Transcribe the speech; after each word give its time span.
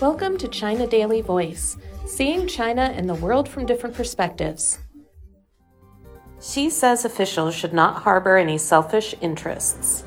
Welcome 0.00 0.38
to 0.38 0.48
China 0.48 0.86
Daily 0.86 1.20
Voice, 1.20 1.76
seeing 2.06 2.46
China 2.46 2.92
and 2.96 3.08
the 3.08 3.14
world 3.14 3.48
from 3.48 3.66
different 3.66 3.94
perspectives. 3.94 4.78
Xi 6.40 6.70
says 6.70 7.04
officials 7.04 7.54
should 7.54 7.74
not 7.74 8.02
harbor 8.02 8.36
any 8.36 8.58
selfish 8.58 9.14
interests. 9.20 10.04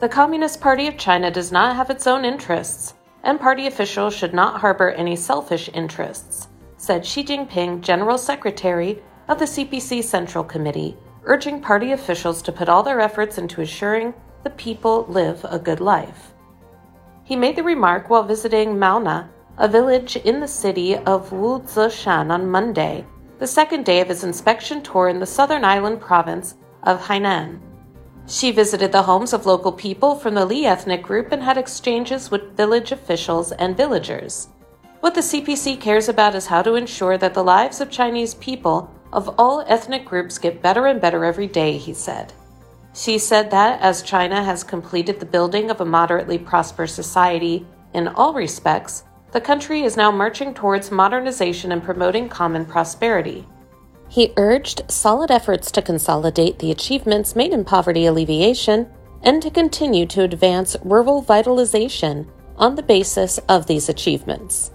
The 0.00 0.08
Communist 0.08 0.60
Party 0.60 0.86
of 0.86 0.98
China 0.98 1.30
does 1.30 1.50
not 1.50 1.74
have 1.74 1.88
its 1.88 2.06
own 2.06 2.24
interests, 2.24 2.94
and 3.24 3.40
party 3.40 3.66
officials 3.66 4.14
should 4.14 4.34
not 4.34 4.60
harbor 4.60 4.90
any 4.90 5.16
selfish 5.16 5.70
interests, 5.72 6.48
said 6.76 7.04
Xi 7.04 7.24
Jinping, 7.24 7.80
General 7.80 8.18
Secretary 8.18 9.02
of 9.28 9.38
the 9.38 9.46
CPC 9.46 10.04
Central 10.04 10.44
Committee, 10.44 10.96
urging 11.24 11.60
party 11.60 11.92
officials 11.92 12.42
to 12.42 12.52
put 12.52 12.68
all 12.68 12.82
their 12.82 13.00
efforts 13.00 13.38
into 13.38 13.62
assuring 13.62 14.14
the 14.44 14.50
people 14.50 15.06
live 15.08 15.44
a 15.48 15.58
good 15.58 15.80
life. 15.80 16.32
He 17.26 17.34
made 17.34 17.56
the 17.56 17.64
remark 17.64 18.08
while 18.08 18.22
visiting 18.22 18.78
Maona, 18.78 19.28
a 19.58 19.66
village 19.66 20.14
in 20.14 20.38
the 20.38 20.46
city 20.46 20.96
of 20.96 21.30
Wuzhishan 21.30 22.30
on 22.30 22.48
Monday, 22.48 23.04
the 23.40 23.48
second 23.48 23.84
day 23.84 24.00
of 24.00 24.06
his 24.06 24.22
inspection 24.22 24.80
tour 24.80 25.08
in 25.08 25.18
the 25.18 25.26
southern 25.26 25.64
island 25.64 26.00
province 26.00 26.54
of 26.84 27.00
Hainan. 27.00 27.58
Xi 28.28 28.52
visited 28.52 28.92
the 28.92 29.02
homes 29.02 29.32
of 29.32 29.44
local 29.44 29.72
people 29.72 30.14
from 30.14 30.34
the 30.34 30.46
Li 30.46 30.66
ethnic 30.66 31.02
group 31.02 31.32
and 31.32 31.42
had 31.42 31.58
exchanges 31.58 32.30
with 32.30 32.56
village 32.56 32.92
officials 32.92 33.50
and 33.50 33.76
villagers. 33.76 34.46
What 35.00 35.16
the 35.16 35.20
CPC 35.20 35.80
cares 35.80 36.08
about 36.08 36.36
is 36.36 36.46
how 36.46 36.62
to 36.62 36.76
ensure 36.76 37.18
that 37.18 37.34
the 37.34 37.42
lives 37.42 37.80
of 37.80 37.90
Chinese 37.90 38.34
people 38.34 38.88
of 39.12 39.34
all 39.36 39.64
ethnic 39.66 40.04
groups 40.04 40.38
get 40.38 40.62
better 40.62 40.86
and 40.86 41.00
better 41.00 41.24
every 41.24 41.48
day, 41.48 41.76
he 41.76 41.92
said. 41.92 42.32
Xi 42.96 43.18
said 43.18 43.50
that 43.50 43.78
as 43.82 44.00
China 44.00 44.42
has 44.42 44.64
completed 44.64 45.20
the 45.20 45.26
building 45.26 45.70
of 45.70 45.82
a 45.82 45.84
moderately 45.84 46.38
prosperous 46.38 46.94
society 46.94 47.66
in 47.92 48.08
all 48.08 48.32
respects, 48.32 49.04
the 49.32 49.40
country 49.40 49.82
is 49.82 49.98
now 49.98 50.10
marching 50.10 50.54
towards 50.54 50.90
modernization 50.90 51.72
and 51.72 51.84
promoting 51.84 52.26
common 52.26 52.64
prosperity. 52.64 53.46
He 54.08 54.32
urged 54.38 54.90
solid 54.90 55.30
efforts 55.30 55.70
to 55.72 55.82
consolidate 55.82 56.58
the 56.58 56.70
achievements 56.70 57.36
made 57.36 57.52
in 57.52 57.66
poverty 57.66 58.06
alleviation 58.06 58.88
and 59.22 59.42
to 59.42 59.50
continue 59.50 60.06
to 60.06 60.22
advance 60.22 60.74
rural 60.82 61.20
vitalization 61.20 62.26
on 62.56 62.76
the 62.76 62.82
basis 62.82 63.36
of 63.46 63.66
these 63.66 63.90
achievements. 63.90 64.70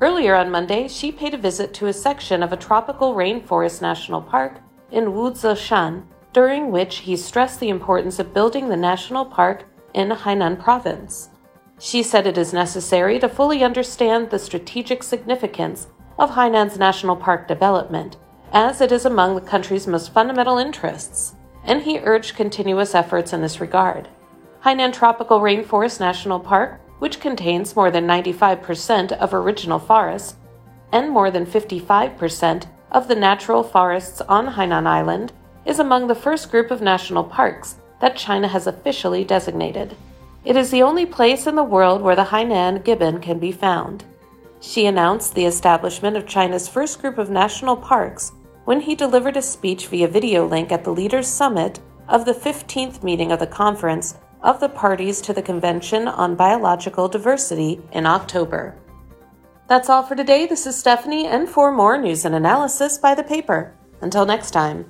Earlier 0.00 0.34
on 0.34 0.50
Monday, 0.50 0.88
Xi 0.88 1.12
paid 1.12 1.34
a 1.34 1.38
visit 1.38 1.72
to 1.74 1.86
a 1.86 1.92
section 1.92 2.42
of 2.42 2.52
a 2.52 2.56
tropical 2.56 3.14
rainforest 3.14 3.80
national 3.80 4.22
park 4.22 4.58
in 4.90 5.04
Wuzhishan 5.06 6.02
during 6.36 6.70
which 6.70 6.96
he 6.96 7.16
stressed 7.16 7.60
the 7.60 7.70
importance 7.70 8.18
of 8.18 8.34
building 8.34 8.68
the 8.68 8.76
national 8.76 9.24
park 9.24 9.64
in 9.94 10.10
Hainan 10.10 10.62
province. 10.62 11.30
Xi 11.80 12.02
said 12.02 12.26
it 12.26 12.36
is 12.36 12.52
necessary 12.52 13.18
to 13.18 13.26
fully 13.26 13.64
understand 13.64 14.28
the 14.28 14.38
strategic 14.38 15.02
significance 15.02 15.86
of 16.18 16.32
Hainan's 16.32 16.78
national 16.78 17.16
park 17.16 17.48
development, 17.48 18.18
as 18.52 18.82
it 18.82 18.92
is 18.92 19.06
among 19.06 19.34
the 19.34 19.40
country's 19.40 19.86
most 19.86 20.12
fundamental 20.12 20.58
interests, 20.58 21.36
and 21.64 21.80
he 21.80 22.00
urged 22.00 22.36
continuous 22.36 22.94
efforts 22.94 23.32
in 23.32 23.40
this 23.40 23.58
regard. 23.58 24.06
Hainan 24.62 24.92
Tropical 24.92 25.40
Rainforest 25.40 26.00
National 26.00 26.38
Park, 26.38 26.82
which 26.98 27.18
contains 27.18 27.74
more 27.74 27.90
than 27.90 28.06
95% 28.06 29.12
of 29.12 29.32
original 29.32 29.78
forests 29.78 30.36
and 30.92 31.08
more 31.08 31.30
than 31.30 31.46
55% 31.46 32.66
of 32.92 33.08
the 33.08 33.16
natural 33.16 33.62
forests 33.62 34.20
on 34.20 34.48
Hainan 34.48 34.86
Island, 34.86 35.32
is 35.66 35.78
among 35.78 36.06
the 36.06 36.14
first 36.14 36.50
group 36.50 36.70
of 36.70 36.80
national 36.80 37.24
parks 37.24 37.76
that 38.00 38.16
China 38.16 38.48
has 38.48 38.66
officially 38.66 39.24
designated. 39.24 39.94
It 40.44 40.56
is 40.56 40.70
the 40.70 40.82
only 40.82 41.04
place 41.04 41.46
in 41.46 41.56
the 41.56 41.64
world 41.64 42.00
where 42.00 42.16
the 42.16 42.24
Hainan 42.24 42.84
gibbon 42.84 43.20
can 43.20 43.38
be 43.38 43.52
found. 43.52 44.04
Xi 44.60 44.86
announced 44.86 45.34
the 45.34 45.44
establishment 45.44 46.16
of 46.16 46.26
China's 46.26 46.68
first 46.68 47.00
group 47.00 47.18
of 47.18 47.30
national 47.30 47.76
parks 47.76 48.32
when 48.64 48.80
he 48.80 48.94
delivered 48.94 49.36
a 49.36 49.42
speech 49.42 49.88
via 49.88 50.08
video 50.08 50.46
link 50.46 50.72
at 50.72 50.84
the 50.84 50.92
Leaders' 50.92 51.26
Summit 51.26 51.80
of 52.08 52.24
the 52.24 52.32
15th 52.32 53.02
meeting 53.02 53.32
of 53.32 53.40
the 53.40 53.46
Conference 53.46 54.16
of 54.42 54.60
the 54.60 54.68
Parties 54.68 55.20
to 55.22 55.32
the 55.32 55.42
Convention 55.42 56.06
on 56.06 56.36
Biological 56.36 57.08
Diversity 57.08 57.80
in 57.92 58.06
October. 58.06 58.76
That's 59.68 59.90
all 59.90 60.04
for 60.04 60.14
today. 60.14 60.46
This 60.46 60.66
is 60.66 60.78
Stephanie, 60.78 61.26
and 61.26 61.48
for 61.48 61.72
more 61.72 61.98
news 61.98 62.24
and 62.24 62.36
analysis 62.36 62.98
by 62.98 63.16
the 63.16 63.24
paper. 63.24 63.74
Until 64.00 64.24
next 64.24 64.52
time. 64.52 64.88